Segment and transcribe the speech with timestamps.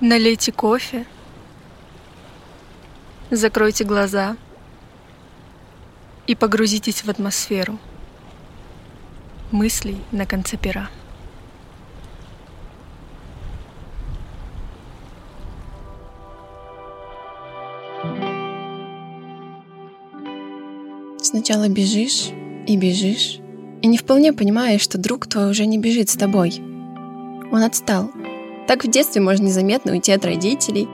[0.00, 1.06] Налейте кофе,
[3.32, 4.36] закройте глаза
[6.28, 7.80] и погрузитесь в атмосферу
[9.50, 10.88] мыслей на конце пера.
[21.20, 22.28] Сначала бежишь
[22.68, 23.40] и бежишь,
[23.82, 26.62] и не вполне понимаешь, что друг твой уже не бежит с тобой.
[27.50, 28.12] Он отстал.
[28.68, 30.86] Так в детстве можно незаметно уйти от родителей,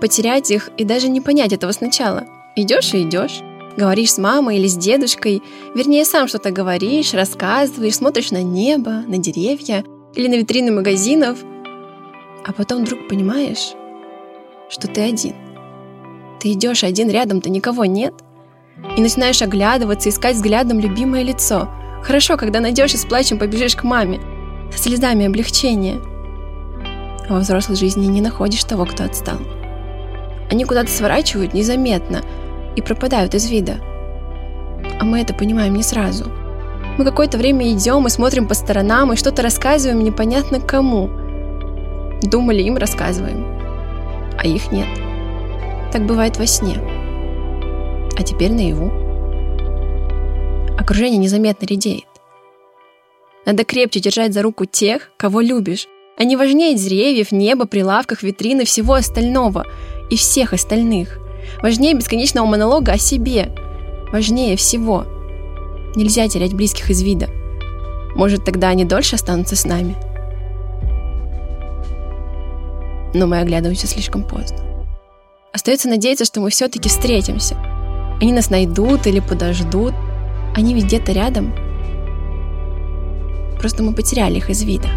[0.00, 2.24] потерять их и даже не понять этого сначала.
[2.56, 3.40] Идешь и идешь.
[3.76, 5.40] Говоришь с мамой или с дедушкой,
[5.76, 9.84] вернее, сам что-то говоришь, рассказываешь, смотришь на небо, на деревья
[10.16, 11.38] или на витрины магазинов,
[12.44, 13.74] а потом вдруг понимаешь,
[14.68, 15.36] что ты один.
[16.40, 18.14] Ты идешь один, рядом-то никого нет,
[18.96, 21.70] и начинаешь оглядываться, искать взглядом любимое лицо.
[22.02, 24.20] Хорошо, когда найдешь и с плачем побежишь к маме,
[24.72, 26.00] со слезами облегчения.
[27.30, 29.38] Во взрослой жизни не находишь того, кто отстал.
[30.50, 32.22] Они куда-то сворачивают незаметно
[32.74, 33.76] и пропадают из вида.
[34.98, 36.24] А мы это понимаем не сразу.
[36.98, 41.08] Мы какое-то время идем и смотрим по сторонам и что-то рассказываем непонятно кому.
[42.20, 43.46] Думали, им рассказываем,
[44.36, 44.88] а их нет.
[45.92, 46.78] Так бывает во сне.
[48.18, 48.90] А теперь наяву.
[50.76, 52.06] Окружение незаметно редеет.
[53.46, 55.86] Надо крепче держать за руку тех, кого любишь.
[56.16, 59.64] Они важнее деревьев, неба, прилавков, витрины, всего остального
[60.10, 61.18] и всех остальных.
[61.62, 63.54] Важнее бесконечного монолога о себе.
[64.12, 65.04] Важнее всего.
[65.96, 67.28] Нельзя терять близких из вида.
[68.14, 69.96] Может, тогда они дольше останутся с нами.
[73.14, 74.58] Но мы оглядываемся слишком поздно.
[75.52, 77.56] Остается надеяться, что мы все-таки встретимся.
[78.20, 79.94] Они нас найдут или подождут.
[80.54, 81.54] Они ведь где-то рядом.
[83.58, 84.88] Просто мы потеряли их из вида.